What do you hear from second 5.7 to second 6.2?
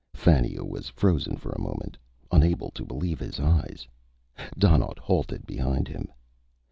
him.